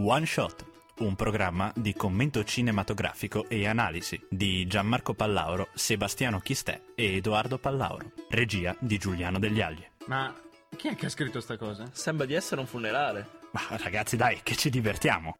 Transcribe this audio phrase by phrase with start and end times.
[0.00, 0.64] One Shot,
[0.98, 8.12] un programma di commento cinematografico e analisi di Gianmarco Pallauro, Sebastiano Chistè e Edoardo Pallauro.
[8.28, 9.84] Regia di Giuliano Degli Agli.
[10.06, 10.32] Ma
[10.76, 11.90] chi è che ha scritto sta cosa?
[11.90, 13.26] Sembra di essere un funerale.
[13.50, 15.34] Ma ragazzi dai, che ci divertiamo!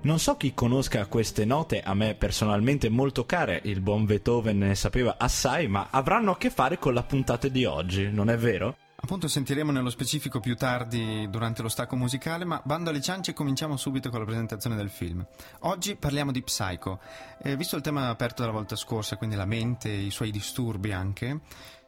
[0.00, 4.76] Non so chi conosca queste note, a me personalmente molto care, il buon Beethoven ne
[4.76, 8.76] sapeva assai, ma avranno a che fare con la puntata di oggi, non è vero?
[8.94, 13.76] Appunto sentiremo nello specifico più tardi durante lo stacco musicale, ma bando alle ciance cominciamo
[13.76, 15.26] subito con la presentazione del film.
[15.60, 17.00] Oggi parliamo di Psycho.
[17.42, 21.40] Eh, visto il tema aperto dalla volta scorsa, quindi la mente, i suoi disturbi anche,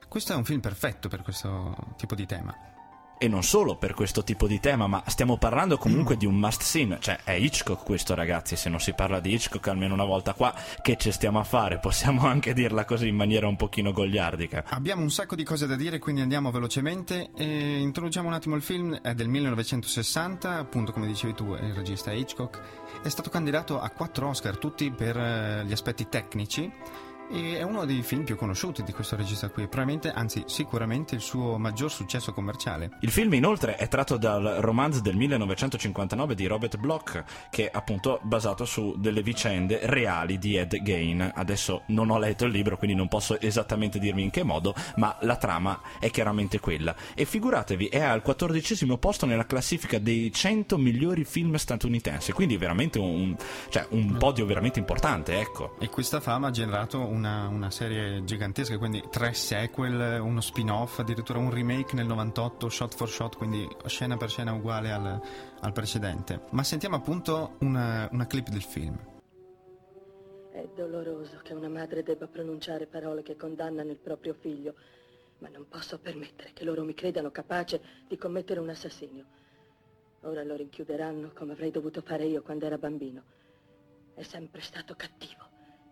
[0.08, 2.69] questo è un film perfetto per questo tipo di tema
[3.22, 6.62] e non solo per questo tipo di tema, ma stiamo parlando comunque di un must
[6.62, 10.32] scene, cioè è Hitchcock questo ragazzi, se non si parla di Hitchcock almeno una volta
[10.32, 11.78] qua, che ci stiamo a fare?
[11.80, 14.64] Possiamo anche dirla così in maniera un pochino gogliardica.
[14.68, 18.62] Abbiamo un sacco di cose da dire, quindi andiamo velocemente e introduciamo un attimo il
[18.62, 22.58] film, è del 1960, appunto come dicevi tu, il regista Hitchcock,
[23.02, 26.72] è stato candidato a quattro Oscar, tutti per eh, gli aspetti tecnici
[27.31, 31.20] e è uno dei film più conosciuti di questo regista qui, probabilmente, anzi sicuramente il
[31.20, 32.91] suo maggior successo commerciale.
[33.00, 38.19] Il film inoltre è tratto dal romanzo del 1959 di Robert Bloch, che è appunto
[38.23, 41.33] basato su delle vicende reali di Ed Gain.
[41.34, 45.17] Adesso non ho letto il libro, quindi non posso esattamente dirvi in che modo, ma
[45.20, 46.95] la trama è chiaramente quella.
[47.14, 52.98] E figuratevi, è al quattordicesimo posto nella classifica dei 100 migliori film statunitensi, quindi veramente
[52.98, 53.36] un,
[53.69, 55.77] cioè, un podio veramente importante, ecco.
[55.78, 61.01] E questa fama ha generato un una, una, serie gigantesca, quindi tre sequel, uno spin-off,
[61.01, 65.20] addirittura un remake nel 98, shot for shot, quindi scena per scena uguale al,
[65.61, 66.41] al precedente.
[66.51, 68.98] Ma sentiamo appunto una, una clip del film.
[70.51, 74.75] È doloroso che una madre debba pronunciare parole che condannano il proprio figlio,
[75.39, 79.27] ma non posso permettere che loro mi credano capace di commettere un assassinio.
[80.23, 83.23] Ora lo rinchiuderanno come avrei dovuto fare io quando era bambino.
[84.14, 85.49] È sempre stato cattivo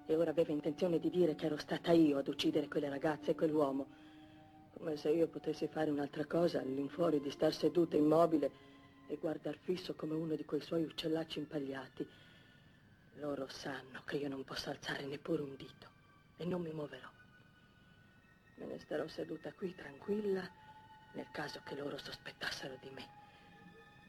[0.08, 3.34] e ora aveva intenzione di dire che ero stata io ad uccidere quelle ragazze e
[3.34, 3.86] quell'uomo.
[4.72, 8.50] Come se io potessi fare un'altra cosa all'infuori di star seduta immobile
[9.06, 12.08] e guardar fisso come uno di quei suoi uccellacci impagliati.
[13.16, 15.90] Loro sanno che io non posso alzare neppure un dito
[16.38, 17.10] e non mi muoverò.
[18.54, 20.50] Me ne starò seduta qui tranquilla
[21.12, 23.04] nel caso che loro sospettassero di me.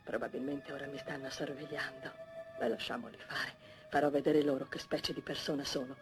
[0.02, 2.28] Probabilmente ora mi stanno sorvegliando.
[2.58, 3.79] Ma lasciamoli fare.
[3.90, 5.96] Farò vedere loro che specie di persona sono.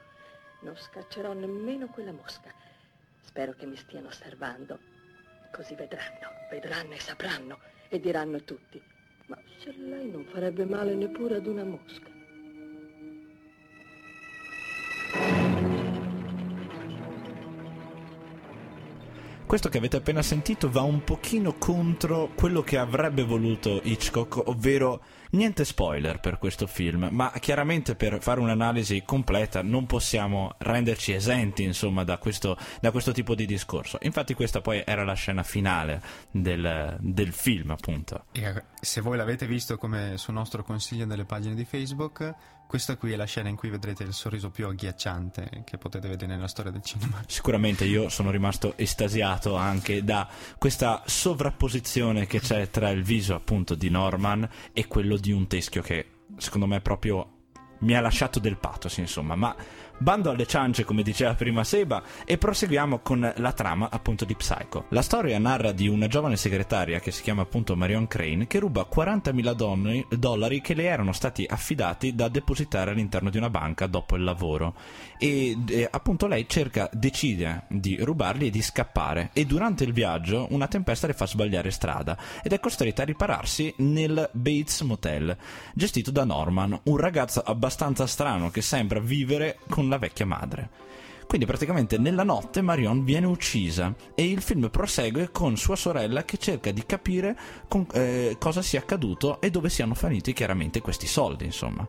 [0.61, 2.53] Non scaccerò nemmeno quella mosca.
[3.21, 4.77] Spero che mi stiano osservando.
[5.51, 8.81] Così vedranno, vedranno e sapranno e diranno tutti.
[9.27, 12.16] Ma se lei non farebbe male neppure ad una mosca.
[19.57, 25.01] Questo che avete appena sentito va un pochino contro quello che avrebbe voluto Hitchcock, ovvero
[25.31, 31.63] niente spoiler per questo film, ma chiaramente per fare un'analisi completa non possiamo renderci esenti
[31.63, 33.97] insomma da questo, da questo tipo di discorso.
[34.01, 38.25] Infatti questa poi era la scena finale del, del film appunto.
[38.33, 42.35] E se voi l'avete visto come sul nostro consiglio nelle pagine di Facebook
[42.67, 46.33] questa qui è la scena in cui vedrete il sorriso più agghiacciante che potete vedere
[46.33, 47.23] nella storia del cinema.
[47.25, 53.73] Sicuramente io sono rimasto estasiato anche da questa sovrapposizione che c'è tra il viso appunto
[53.73, 57.31] di Norman e quello di un teschio che secondo me proprio
[57.79, 59.55] mi ha lasciato del pathos insomma, ma
[59.99, 64.85] Bando alle ciance, come diceva prima Seba, e proseguiamo con la trama appunto di Psycho.
[64.89, 68.87] La storia narra di una giovane segretaria che si chiama appunto Marion Crane che ruba
[68.93, 74.23] 40.000 dollari che le erano stati affidati da depositare all'interno di una banca dopo il
[74.23, 74.75] lavoro.
[75.17, 79.31] E, e appunto lei cerca, decide di rubarli e di scappare.
[79.33, 83.73] E durante il viaggio una tempesta le fa sbagliare strada ed è costretta a ripararsi
[83.77, 85.35] nel Bates Motel,
[85.73, 90.87] gestito da Norman, un ragazzo abbastanza strano che sembra vivere con la vecchia madre.
[91.27, 96.37] Quindi praticamente nella notte Marion viene uccisa e il film prosegue con sua sorella che
[96.37, 97.37] cerca di capire
[97.67, 101.85] con, eh, cosa sia accaduto e dove siano finiti chiaramente questi soldi, insomma.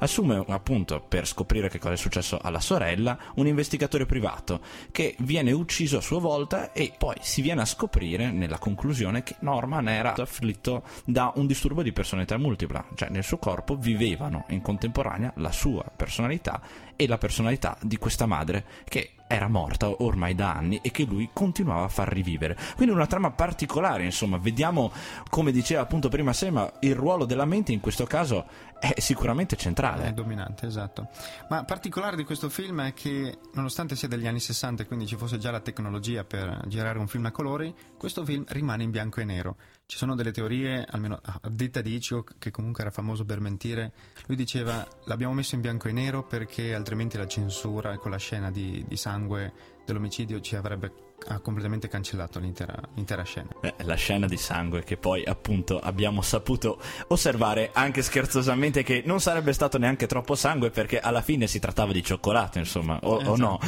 [0.00, 4.60] Assume appunto per scoprire che cosa è successo alla sorella un investigatore privato
[4.90, 9.36] che viene ucciso a sua volta e poi si viene a scoprire nella conclusione che
[9.40, 14.62] Norman era afflitto da un disturbo di personalità multipla, cioè nel suo corpo vivevano in
[14.62, 16.60] contemporanea la sua personalità
[17.00, 21.30] e la personalità di questa madre che era morta ormai da anni e che lui
[21.32, 22.58] continuava a far rivivere.
[22.76, 24.92] Quindi una trama particolare, insomma, vediamo
[25.30, 28.44] come diceva appunto prima Sema, il ruolo della mente in questo caso
[28.78, 30.08] è sicuramente centrale.
[30.08, 31.08] È dominante, esatto.
[31.48, 35.16] Ma particolare di questo film è che, nonostante sia degli anni 60 e quindi ci
[35.16, 39.20] fosse già la tecnologia per girare un film a colori, questo film rimane in bianco
[39.20, 39.56] e nero.
[39.90, 43.90] Ci sono delle teorie, almeno a detta di Hitchcock, che comunque era famoso per mentire.
[44.26, 48.52] Lui diceva: L'abbiamo messo in bianco e nero perché altrimenti la censura con la scena
[48.52, 49.52] di, di sangue
[49.84, 53.48] dell'omicidio ci avrebbe ha completamente cancellato l'intera, l'intera scena.
[53.60, 59.20] Eh, la scena di sangue che poi appunto abbiamo saputo osservare anche scherzosamente che non
[59.20, 63.30] sarebbe stato neanche troppo sangue perché alla fine si trattava di cioccolato insomma o, esatto.
[63.30, 63.58] o no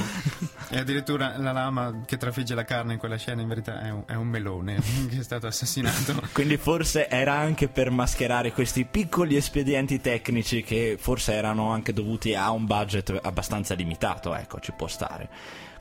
[0.68, 4.04] e addirittura la lama che trafigge la carne in quella scena in verità è un,
[4.06, 9.36] è un melone che è stato assassinato quindi forse era anche per mascherare questi piccoli
[9.36, 14.86] espedienti tecnici che forse erano anche dovuti a un budget abbastanza limitato ecco ci può
[14.86, 15.28] stare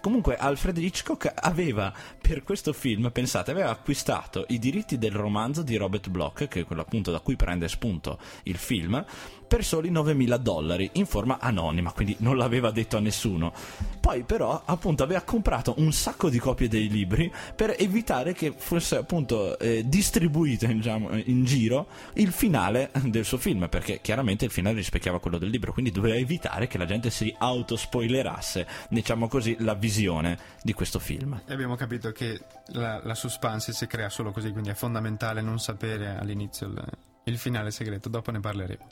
[0.01, 5.75] Comunque Alfred Hitchcock aveva per questo film, pensate, aveva acquistato i diritti del romanzo di
[5.75, 9.06] Robert Bloch, che è quello appunto da cui prende spunto il film,
[9.51, 13.51] per soli 9.000 dollari in forma anonima, quindi non l'aveva detto a nessuno.
[14.00, 18.95] Poi però appunto aveva comprato un sacco di copie dei libri per evitare che fosse
[18.95, 24.77] appunto eh, distribuito diciamo, in giro il finale del suo film, perché chiaramente il finale
[24.77, 29.74] rispecchiava quello del libro, quindi doveva evitare che la gente si autospoilerasse, diciamo così, la
[29.74, 31.42] visione di questo film.
[31.45, 35.59] E abbiamo capito che la, la suspense si crea solo così, quindi è fondamentale non
[35.59, 36.81] sapere all'inizio il,
[37.25, 38.88] il finale segreto, dopo ne parleremo.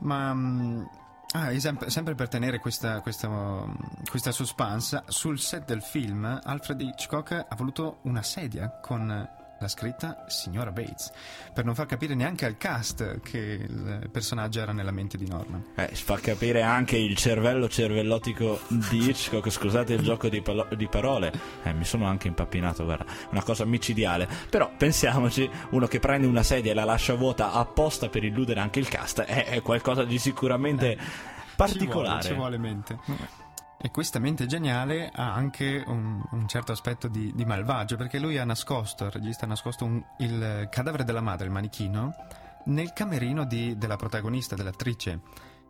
[0.00, 0.84] Ma mm,
[1.32, 3.64] ah, esempio, sempre per tenere questa, questa,
[4.08, 10.24] questa suspense, sul set del film Alfred Hitchcock ha voluto una sedia con la scritta
[10.26, 11.10] Signora Bates,
[11.52, 15.72] per non far capire neanche al cast che il personaggio era nella mente di Norman.
[15.76, 20.86] Eh, fa capire anche il cervello cervellotico di Hitchcock, scusate il gioco di, palo- di
[20.88, 21.32] parole,
[21.62, 24.28] eh, mi sono anche impappinato, guarda, una cosa micidiale.
[24.50, 28.78] Però pensiamoci, uno che prende una sedia e la lascia vuota apposta per illudere anche
[28.78, 30.98] il cast, è, è qualcosa di sicuramente eh,
[31.56, 32.22] particolare.
[32.22, 33.44] Ci vuole, ci vuole mente.
[33.86, 38.36] E questa mente geniale ha anche un, un certo aspetto di, di, malvagio, perché lui
[38.36, 42.12] ha nascosto, il regista ha nascosto un, il cadavere della madre, il manichino,
[42.64, 45.20] nel camerino di, della protagonista, dell'attrice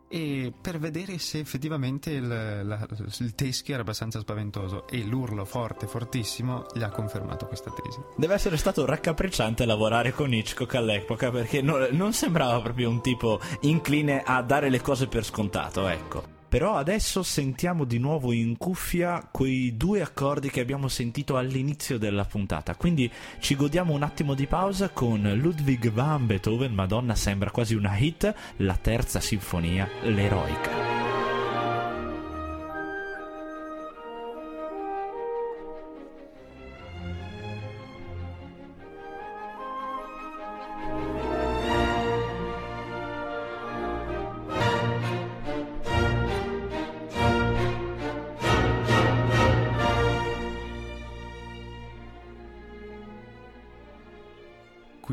[0.07, 2.87] e per vedere se effettivamente il, la,
[3.19, 7.99] il, teschio era abbastanza spaventoso e l'urlo forte, fortissimo, gli ha confermato questa tesi.
[8.15, 13.39] Deve essere stato raccapricciante lavorare con Hitchcock all'epoca perché no, non sembrava proprio un tipo
[13.61, 16.36] incline a dare le cose per scontato, ecco.
[16.47, 22.23] Però adesso sentiamo di nuovo in cuffia quei due accordi che abbiamo sentito all'inizio della
[22.25, 22.75] puntata.
[22.75, 27.97] Quindi ci godiamo un attimo di pausa con Ludwig van Beethoven, Madonna sembra quasi una
[27.97, 30.96] hit, la terza sinfonia, l'eroica.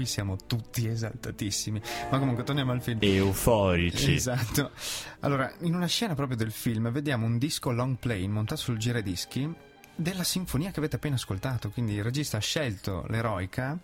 [0.05, 1.81] Qui siamo tutti esaltatissimi.
[2.11, 2.99] Ma comunque torniamo al film.
[3.01, 4.15] Euforici.
[4.15, 4.71] Esatto.
[5.21, 9.53] Allora, in una scena proprio del film vediamo un disco long play montato sul giradischi
[9.97, 11.71] della sinfonia che avete appena ascoltato.
[11.71, 13.77] Quindi il regista ha scelto l'eroica.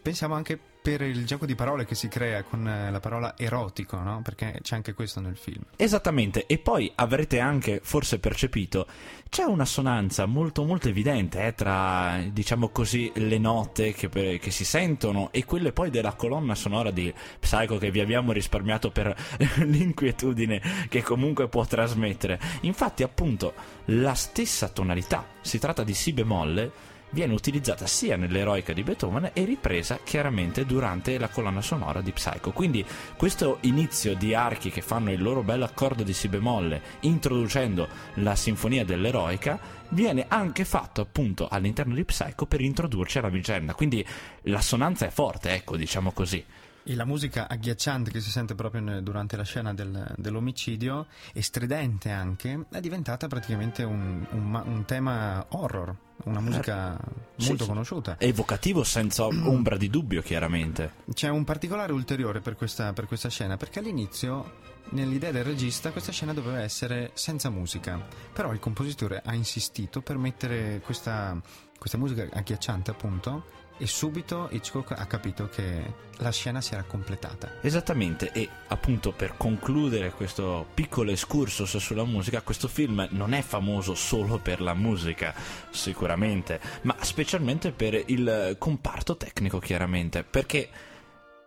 [0.00, 3.98] Pensiamo anche per il gioco di parole che si crea con eh, la parola erotico,
[3.98, 4.20] no?
[4.22, 5.62] Perché c'è anche questo nel film.
[5.76, 8.86] Esattamente, e poi avrete anche forse percepito,
[9.28, 15.30] c'è un'assonanza molto molto evidente eh, tra, diciamo così, le note che, che, si sentono
[15.30, 19.14] e quelle poi della colonna sonora di Psycho che vi abbiamo risparmiato per
[19.62, 22.40] l'inquietudine che comunque può trasmettere.
[22.62, 23.54] Infatti, appunto,
[23.86, 29.44] la stessa tonalità, si tratta di Si bemolle, viene utilizzata sia nell'eroica di Beethoven e
[29.44, 32.52] ripresa chiaramente durante la colonna sonora di Psycho.
[32.52, 32.84] Quindi
[33.16, 38.34] questo inizio di archi che fanno il loro bel accordo di Si bemolle introducendo la
[38.34, 39.58] sinfonia dell'eroica
[39.90, 43.74] viene anche fatto appunto all'interno di Psycho per introdurci alla vicenda.
[43.74, 44.04] Quindi
[44.42, 46.44] l'assonanza è forte, ecco, diciamo così.
[46.84, 52.10] E la musica agghiacciante che si sente proprio durante la scena del, dell'omicidio, e stridente
[52.10, 56.98] anche, è diventata praticamente un, un, un tema horror, una musica
[57.36, 57.68] sì, molto sì.
[57.68, 58.16] conosciuta.
[58.18, 60.92] Evocativo senza ombra di dubbio, chiaramente.
[61.12, 64.52] C'è un particolare ulteriore per questa, per questa scena, perché all'inizio,
[64.90, 70.16] nell'idea del regista, questa scena doveva essere senza musica, però il compositore ha insistito per
[70.18, 71.40] mettere questa,
[71.78, 73.44] questa musica agghiacciante, appunto,
[73.78, 77.58] e subito Hitchcock ha capito che la scena si era completata.
[77.60, 83.94] Esattamente, e appunto per concludere questo piccolo excursus sulla musica, questo film non è famoso
[83.94, 85.34] solo per la musica,
[85.70, 90.68] sicuramente, ma specialmente per il comparto tecnico, chiaramente, perché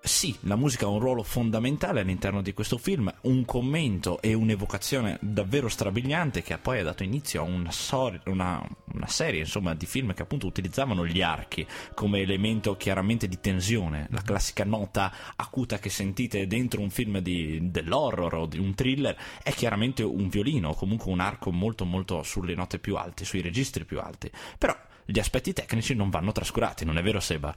[0.06, 5.18] sì, la musica ha un ruolo fondamentale all'interno di questo film, un commento e un'evocazione
[5.20, 9.88] davvero strabiliante che poi ha dato inizio a una, sor- una, una, serie insomma, di
[9.88, 15.80] film che appunto utilizzavano gli archi come elemento chiaramente di tensione, la classica nota acuta
[15.80, 20.74] che sentite dentro un film di, dell'horror o di un thriller è chiaramente un violino
[20.74, 25.20] comunque un arco molto molto sulle note più alte, sui registri più alti, però gli
[25.20, 27.54] aspetti tecnici non vanno trascurati, non è vero Seba?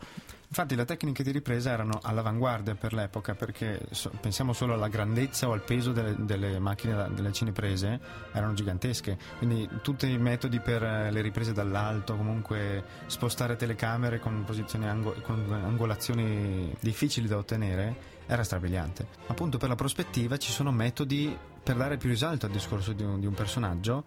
[0.49, 5.49] Infatti le tecniche di ripresa erano all'avanguardia per l'epoca perché so, pensiamo solo alla grandezza
[5.49, 8.01] o al peso delle, delle, macchine, delle cineprese,
[8.33, 14.45] erano gigantesche, quindi tutti i metodi per eh, le riprese dall'alto, comunque spostare telecamere con,
[14.83, 19.07] ango, con angolazioni difficili da ottenere, era strabiliante.
[19.27, 23.21] Appunto per la prospettiva ci sono metodi per dare più risalto al discorso di un,
[23.21, 24.05] di un personaggio,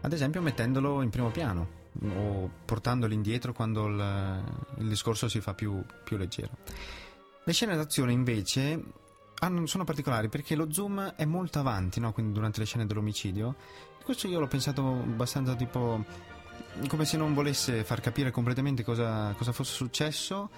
[0.00, 4.42] ad esempio mettendolo in primo piano o portandoli indietro quando il,
[4.78, 6.56] il discorso si fa più, più, leggero.
[7.44, 8.82] Le scene d'azione invece
[9.38, 12.12] hanno, sono particolari perché lo zoom è molto avanti, no?
[12.12, 13.56] quindi durante le scene dell'omicidio.
[14.02, 16.04] Questo io l'ho pensato abbastanza tipo
[16.88, 20.50] come se non volesse far capire completamente cosa, cosa fosse successo,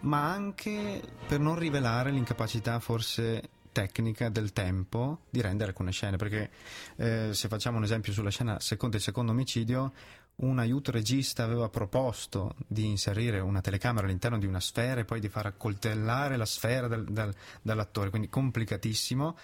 [0.00, 6.50] ma anche per non rivelare l'incapacità forse tecnica del tempo di rendere alcune scene perché
[6.96, 9.92] eh, se facciamo un esempio sulla scena secondo il secondo omicidio
[10.40, 15.20] un aiuto regista aveva proposto di inserire una telecamera all'interno di una sfera e poi
[15.20, 19.36] di far accoltellare la sfera dal, dal, dall'attore, quindi complicatissimo.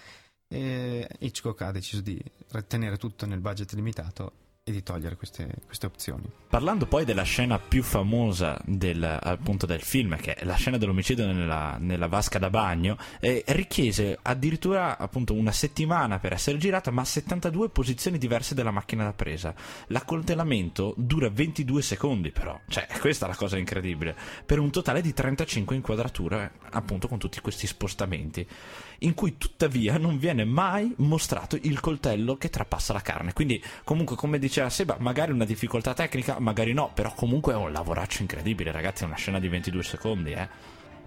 [0.47, 2.21] E Hitchcock ha deciso di
[2.67, 6.23] tenere tutto nel budget limitato e di togliere queste, queste, opzioni.
[6.49, 11.31] Parlando poi della scena più famosa del, appunto, del film, che è la scena dell'omicidio
[11.31, 17.05] nella, nella vasca da bagno, eh, richiese addirittura appunto, una settimana per essere girata, ma
[17.05, 19.53] 72 posizioni diverse della macchina da presa.
[19.89, 24.15] L'accoltellamento dura 22 secondi, però, cioè, questa è la cosa incredibile,
[24.47, 28.47] per un totale di 35 inquadrature, appunto, con tutti questi spostamenti
[28.99, 33.33] in cui tuttavia non viene mai mostrato il coltello che trapassa la carne.
[33.33, 37.73] Quindi, comunque, come diceva Seba, magari una difficoltà tecnica, magari no, però comunque è un
[37.73, 40.47] lavoraccio incredibile, ragazzi, è una scena di 22 secondi, eh.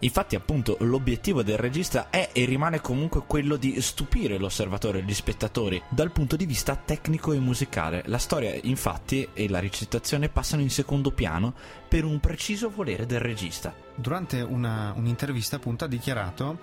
[0.01, 5.83] Infatti, appunto, l'obiettivo del regista è e rimane comunque quello di stupire l'osservatore gli spettatori
[5.89, 8.03] dal punto di vista tecnico e musicale.
[8.07, 11.53] La storia, infatti, e la recitazione passano in secondo piano
[11.89, 13.75] per un preciso volere del regista.
[13.97, 16.59] Durante una, un'intervista, appunto, ha dichiarato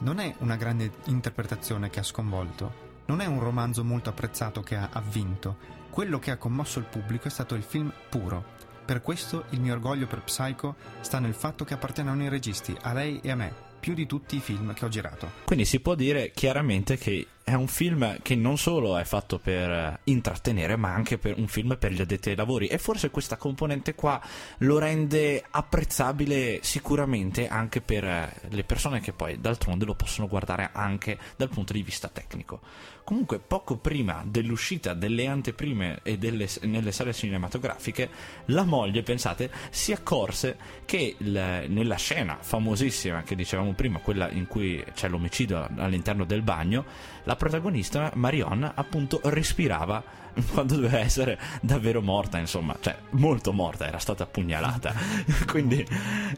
[0.00, 4.76] non è una grande interpretazione che ha sconvolto, non è un romanzo molto apprezzato che
[4.76, 5.56] ha vinto.
[5.90, 8.56] Quello che ha commosso il pubblico è stato il film puro.
[8.84, 12.76] Per questo il mio orgoglio per Psycho sta nel fatto che appartiene a noi registi,
[12.82, 15.30] a lei e a me, più di tutti i film che ho girato.
[15.44, 20.00] Quindi si può dire chiaramente che è un film che non solo è fatto per
[20.04, 22.66] intrattenere, ma anche per un film per gli addetti ai lavori.
[22.66, 24.20] E forse questa componente qua
[24.58, 31.18] lo rende apprezzabile sicuramente anche per le persone che poi d'altronde lo possono guardare anche
[31.36, 32.60] dal punto di vista tecnico.
[33.08, 38.10] Comunque, poco prima dell'uscita delle anteprime e delle, nelle sale cinematografiche,
[38.48, 44.46] la moglie, pensate, si accorse che il, nella scena famosissima che dicevamo prima, quella in
[44.46, 46.84] cui c'è l'omicidio all'interno del bagno,
[47.24, 50.04] la protagonista Marion appunto respirava
[50.52, 54.94] quando doveva essere davvero morta, insomma, cioè molto morta, era stata pugnalata.
[55.46, 55.86] Quindi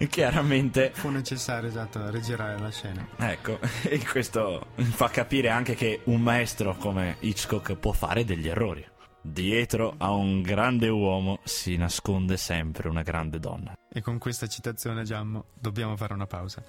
[0.08, 3.06] chiaramente fu necessario esatto rigirare la scena.
[3.16, 8.86] Ecco, e questo fa capire anche che un maestro come Hitchcock può fare degli errori.
[9.22, 13.74] Dietro a un grande uomo si nasconde sempre una grande donna.
[13.92, 16.62] E con questa citazione, Giammo, dobbiamo fare una pausa.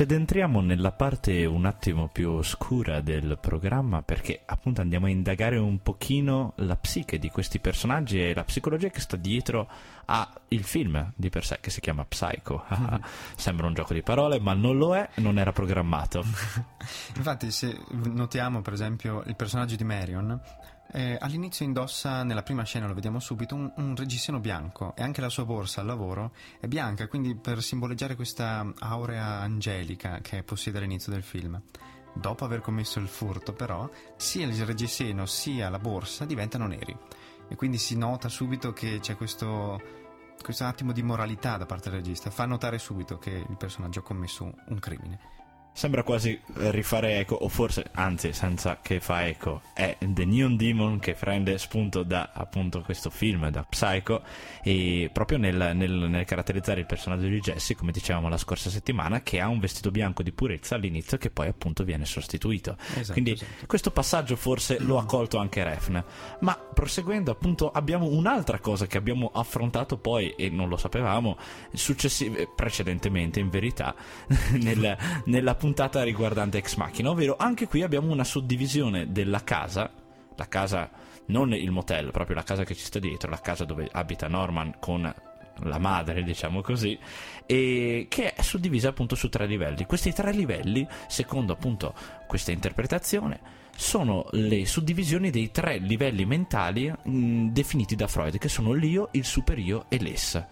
[0.00, 5.58] Ci addentriamo nella parte un attimo più oscura del programma perché appunto andiamo a indagare
[5.58, 9.68] un pochino la psiche di questi personaggi e la psicologia che sta dietro
[10.06, 10.30] al
[10.62, 12.64] film di per sé che si chiama Psycho.
[12.80, 13.02] Mm-hmm.
[13.36, 16.24] Sembra un gioco di parole ma non lo è, non era programmato.
[17.16, 20.40] Infatti se notiamo per esempio il personaggio di Marion
[20.92, 25.20] eh, all'inizio indossa, nella prima scena lo vediamo subito, un, un reggiseno bianco e anche
[25.20, 30.78] la sua borsa al lavoro è bianca, quindi per simboleggiare questa aurea angelica che possiede
[30.78, 31.60] all'inizio del film.
[32.12, 36.96] Dopo aver commesso il furto, però, sia il reggiseno sia la borsa diventano neri.
[37.48, 39.80] e quindi si nota subito che c'è questo,
[40.40, 44.02] questo attimo di moralità da parte del regista, fa notare subito che il personaggio ha
[44.02, 45.39] commesso un crimine.
[45.72, 50.98] Sembra quasi rifare eco, o forse, anzi, senza che fa eco, è The Neon Demon
[50.98, 54.22] che prende spunto da appunto questo film, da Psycho,
[54.62, 59.22] e proprio nel, nel, nel, caratterizzare il personaggio di Jesse, come dicevamo la scorsa settimana,
[59.22, 62.76] che ha un vestito bianco di purezza all'inizio che poi appunto viene sostituito.
[62.94, 63.66] Esatto, Quindi esatto.
[63.66, 66.04] questo passaggio forse lo ha colto anche Refn.
[66.40, 71.38] Ma proseguendo appunto abbiamo un'altra cosa che abbiamo affrontato poi, e non lo sapevamo,
[71.72, 73.94] successi- precedentemente in verità,
[74.60, 79.90] nel, nella puntata riguardante Ex Machina, ovvero anche qui abbiamo una suddivisione della casa,
[80.34, 80.90] la casa
[81.26, 84.76] non il motel, proprio la casa che ci sta dietro, la casa dove abita Norman
[84.80, 85.14] con
[85.64, 86.98] la madre, diciamo così,
[87.44, 89.84] e che è suddivisa appunto su tre livelli.
[89.84, 91.92] Questi tre livelli, secondo appunto
[92.26, 93.38] questa interpretazione,
[93.76, 99.26] sono le suddivisioni dei tre livelli mentali mh, definiti da Freud, che sono l'io, il
[99.26, 100.42] superio e l'ess.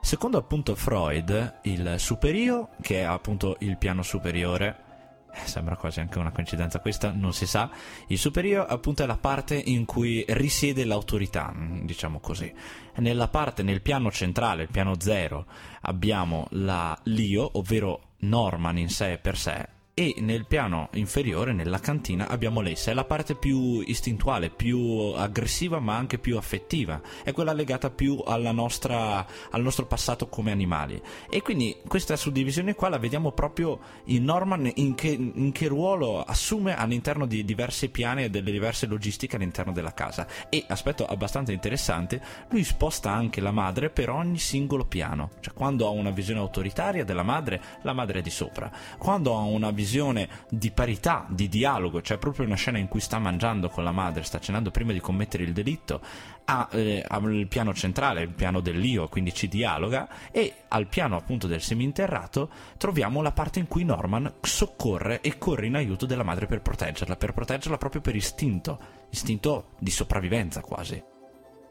[0.00, 4.88] Secondo appunto Freud, il superio, che è appunto il piano superiore,
[5.32, 7.70] eh, sembra quasi anche una coincidenza questa, non si sa,
[8.08, 12.52] il superio appunto è la parte in cui risiede l'autorità, diciamo così.
[12.96, 15.46] Nella parte, nel piano centrale, il piano zero,
[15.82, 19.68] abbiamo la, l'io, ovvero Norman in sé per sé,
[20.00, 24.78] e nel piano inferiore, nella cantina, abbiamo l'essa, è la parte più istintuale, più
[25.14, 30.98] aggressiva ma anche più affettiva, è quella legata più nostra, al nostro passato come animali.
[31.28, 36.22] E quindi questa suddivisione qua la vediamo proprio in Norman in che, in che ruolo
[36.22, 40.26] assume all'interno di diversi piani e delle diverse logistiche all'interno della casa.
[40.48, 45.86] E aspetto abbastanza interessante, lui sposta anche la madre per ogni singolo piano, cioè quando
[45.86, 49.88] ha una visione autoritaria della madre, la madre è di sopra, quando ha una visione
[49.90, 53.90] visione di parità, di dialogo, c'è proprio una scena in cui sta mangiando con la
[53.90, 56.00] madre, sta cenando prima di commettere il delitto,
[56.44, 61.48] ha, eh, il piano centrale, il piano dell'io, quindi ci dialoga, e al piano appunto
[61.48, 66.46] del seminterrato troviamo la parte in cui Norman soccorre e corre in aiuto della madre
[66.46, 68.78] per proteggerla, per proteggerla proprio per istinto,
[69.10, 71.02] istinto di sopravvivenza quasi.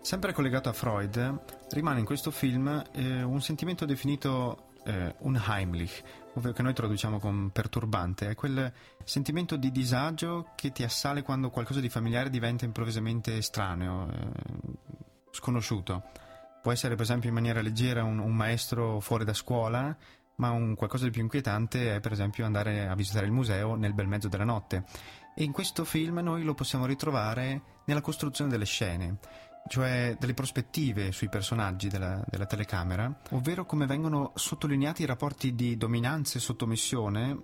[0.01, 6.01] Sempre collegato a Freud, rimane in questo film eh, un sentimento definito eh, unheimlich,
[6.33, 8.71] ovvero che noi traduciamo con perturbante, è quel
[9.03, 14.31] sentimento di disagio che ti assale quando qualcosa di familiare diventa improvvisamente estraneo, eh,
[15.31, 16.03] sconosciuto.
[16.61, 19.95] Può essere per esempio in maniera leggera un, un maestro fuori da scuola,
[20.35, 23.93] ma un qualcosa di più inquietante è per esempio andare a visitare il museo nel
[23.93, 24.83] bel mezzo della notte.
[25.35, 29.17] E in questo film noi lo possiamo ritrovare nella costruzione delle scene
[29.69, 35.77] cioè delle prospettive sui personaggi della, della, telecamera, ovvero come vengono sottolineati i rapporti di
[35.77, 37.39] dominanza e sottomissione,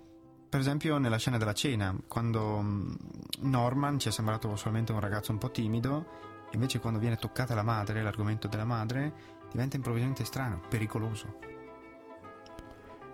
[0.48, 2.94] per esempio nella scena della cena, quando mm,
[3.42, 6.04] Norman ci è sembrato solamente un ragazzo un po' timido,
[6.52, 9.12] invece quando viene toccata la madre, l'argomento della madre,
[9.50, 11.55] diventa improvvisamente strano, pericoloso.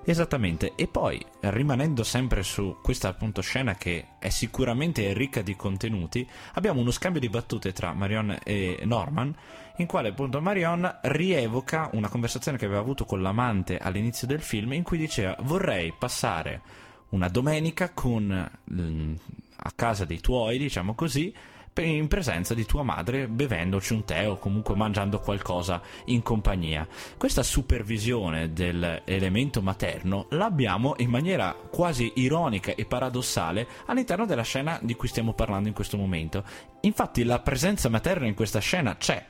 [0.04, 6.28] Esattamente, e poi rimanendo sempre su questa appunto scena che è sicuramente ricca di contenuti,
[6.54, 9.32] abbiamo uno scambio di battute tra Marion e Norman,
[9.76, 14.72] in quale appunto Marion rievoca una conversazione che aveva avuto con l'amante all'inizio del film,
[14.72, 16.62] in cui diceva vorrei passare
[17.10, 19.14] una domenica con, mm,
[19.56, 21.32] a casa dei tuoi, diciamo così,
[21.80, 26.86] in presenza di tua madre bevendoci un tè o comunque mangiando qualcosa in compagnia.
[27.16, 34.94] Questa supervisione dell'elemento materno l'abbiamo in maniera quasi ironica e paradossale all'interno della scena di
[34.94, 36.44] cui stiamo parlando in questo momento.
[36.82, 39.24] Infatti la presenza materna in questa scena c'è,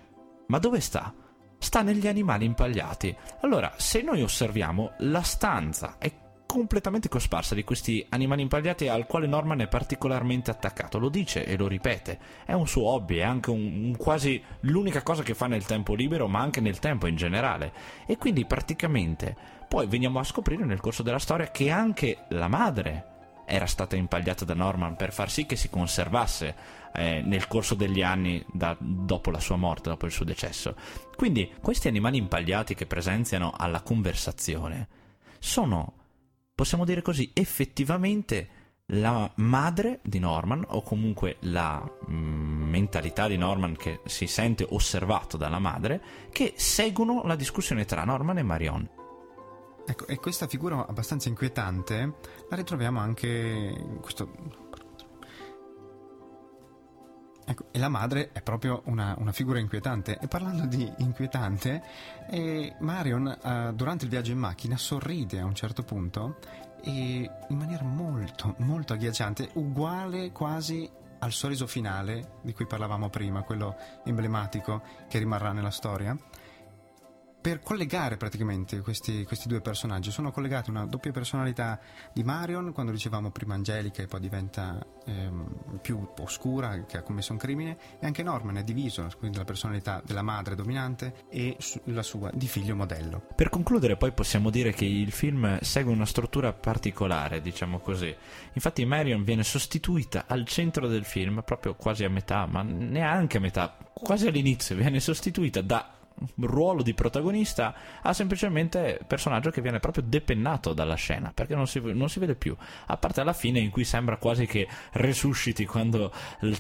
[0.48, 1.14] ma dove sta?
[1.59, 3.14] Sta negli animali impagliati.
[3.42, 6.21] Allora, se noi osserviamo, la stanza è
[6.53, 10.99] completamente cosparsa di questi animali impagliati al quale Norman è particolarmente attaccato.
[10.99, 12.19] Lo dice e lo ripete.
[12.45, 15.95] È un suo hobby, è anche un, un quasi l'unica cosa che fa nel tempo
[15.95, 17.73] libero, ma anche nel tempo in generale.
[18.07, 19.35] E quindi praticamente
[19.67, 23.07] poi veniamo a scoprire nel corso della storia che anche la madre
[23.47, 26.55] era stata impagliata da Norman per far sì che si conservasse
[26.93, 30.75] eh, nel corso degli anni da, dopo la sua morte, dopo il suo decesso.
[31.17, 34.88] Quindi questi animali impagliati che presenziano alla conversazione
[35.38, 35.95] sono
[36.62, 38.61] possiamo dire così, effettivamente
[38.92, 45.37] la madre di Norman, o comunque la mm, mentalità di Norman che si sente osservato
[45.37, 48.88] dalla madre, che seguono la discussione tra Norman e Marion.
[49.85, 52.14] Ecco, e questa figura abbastanza inquietante
[52.48, 53.27] la ritroviamo anche
[53.77, 54.31] in questo
[57.53, 60.19] Ecco, e la madre è proprio una, una, figura inquietante.
[60.19, 61.83] E parlando di inquietante,
[62.31, 66.38] eh, Marion eh, durante il viaggio in macchina sorride a un certo punto
[66.83, 73.43] e in maniera molto, molto agghiacciante, uguale quasi al sorriso finale di cui parlavamo prima,
[73.43, 76.17] quello emblematico che rimarrà nella storia
[77.42, 80.12] per collegare praticamente questi, questi, due personaggi.
[80.12, 81.78] Sono collegati una doppia personalità
[82.14, 87.33] di Marion, quando dicevamo prima Angelica e poi diventa ehm, più oscura, che ha commesso
[87.33, 92.05] un crimine, e anche Norman è diviso, quindi la personalità della madre dominante e la
[92.05, 93.26] sua di figlio modello.
[93.35, 98.14] Per concludere poi possiamo dire che il film segue una struttura particolare, diciamo così.
[98.52, 103.40] Infatti Marion viene sostituita al centro del film, proprio quasi a metà, ma neanche a
[103.40, 105.96] metà, quasi all'inizio, viene sostituita da
[106.40, 111.81] ruolo di protagonista ha semplicemente personaggio che viene proprio depennato dalla scena perché non si,
[111.81, 112.57] non si, vede più.
[112.87, 116.12] A parte alla fine in cui sembra quasi che resusciti quando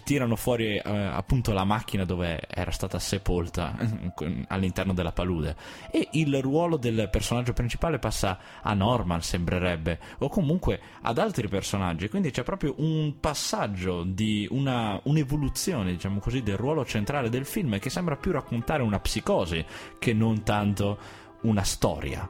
[0.04, 3.76] tirano fuori eh, appunto la macchina dove era stata sepolta
[4.48, 5.56] all'interno della palude.
[5.90, 12.08] E il ruolo del personaggio principale passa a Norman sembrerebbe o comunque ad altri personaggi.
[12.08, 17.78] Quindi c'è proprio un passaggio di una, un'evoluzione diciamo così del ruolo centrale del film
[17.78, 19.66] che sembra più raccontare una psicosi cose
[19.98, 20.98] che non tanto
[21.42, 22.28] una storia.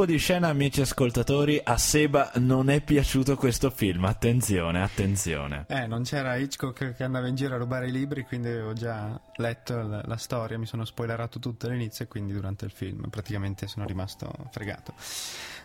[0.00, 4.06] Colpo di scena, amici ascoltatori, a Seba non è piaciuto questo film.
[4.06, 5.66] Attenzione, attenzione.
[5.68, 9.20] Eh, non c'era Hitchcock che andava in giro a rubare i libri, quindi avevo già
[9.36, 13.66] letto la, la storia, mi sono spoilerato tutto all'inizio e quindi durante il film praticamente
[13.66, 14.94] sono rimasto fregato.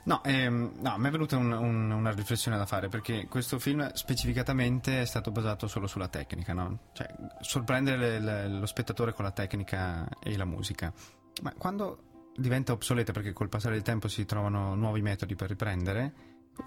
[0.04, 3.90] No, ehm, no mi è venuta un, un, una riflessione da fare perché questo film
[3.94, 6.80] specificatamente è stato basato solo sulla tecnica, no?
[6.92, 7.08] Cioè,
[7.40, 10.92] sorprendere le, le, lo spettatore con la tecnica e la musica.
[11.42, 16.14] Ma quando diventa obsoleta perché col passare del tempo si trovano nuovi metodi per riprendere,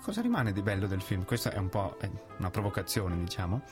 [0.03, 1.25] cosa rimane di bello del film?
[1.25, 1.97] Questa è un po'
[2.39, 3.63] una provocazione, diciamo.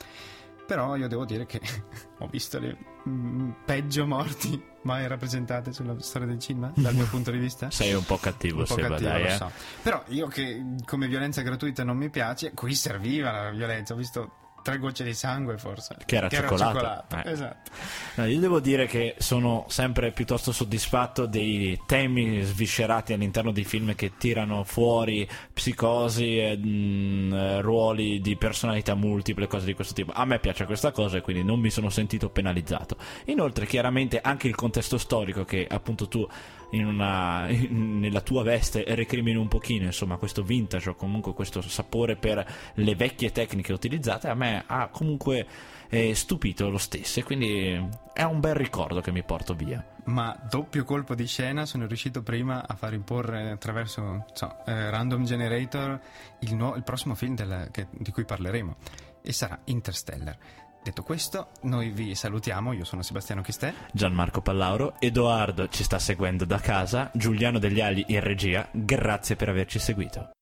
[0.65, 1.61] Però io devo dire che
[2.19, 7.31] ho visto le mm, peggio morti mai rappresentate sulla storia del cinema, dal mio punto
[7.31, 7.71] di vista.
[7.71, 9.35] Sei un po' cattivo, un po Seba, cattivo, dai, lo eh.
[9.35, 9.51] so.
[9.81, 14.31] Però io che come violenza gratuita non mi piace, qui serviva la violenza, ho visto
[14.67, 15.95] tre gocce di sangue forse.
[16.05, 16.77] Che era che cioccolato.
[16.77, 17.29] Era cioccolato.
[17.29, 17.31] Eh.
[17.31, 17.71] Esatto.
[18.15, 23.95] No, io devo dire che sono sempre piuttosto soddisfatto dei temi sviscerati all'interno di film
[23.95, 30.11] che tirano fuori psicosi, e, mh, mm, ruoli di personalità multiple, cose di questo tipo.
[30.11, 32.97] A me piace questa cosa e quindi non mi sono sentito penalizzato.
[33.25, 36.27] Inoltre, chiaramente anche il contesto storico che appunto tu
[36.71, 42.15] una, in, nella tua veste recrimini un pochino insomma questo vintage o comunque questo sapore
[42.17, 45.47] per le vecchie tecniche utilizzate a me ha comunque
[45.89, 49.83] eh, stupito lo stesso e quindi è un bel ricordo che mi porto via.
[50.05, 55.23] Ma doppio colpo di scena sono riuscito prima a far imporre attraverso so, eh, Random
[55.23, 55.99] Generator
[56.39, 58.75] il, nuovo, il prossimo film del, che, di cui parleremo
[59.21, 60.37] e sarà Interstellar
[60.87, 62.71] Detto questo, noi vi salutiamo.
[62.71, 63.73] Io sono Sebastiano Chistè.
[63.91, 64.93] Gianmarco Pallauro.
[64.99, 67.11] Edoardo ci sta seguendo da casa.
[67.13, 68.65] Giuliano Degli Ali in regia.
[68.71, 70.36] Grazie per averci seguito.